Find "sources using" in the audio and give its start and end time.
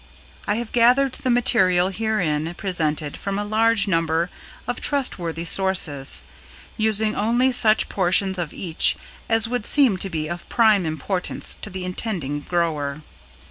5.45-7.15